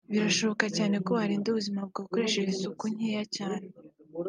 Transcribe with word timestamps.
Birashoboka 0.13 0.65
cyane 0.77 0.95
ko 1.05 1.09
warinda 1.17 1.47
ubuzima 1.49 1.79
bwawe 1.89 2.05
ukoresha 2.07 2.37
isukari 2.53 2.93
nkeya 2.97 3.23
cyane 3.37 3.67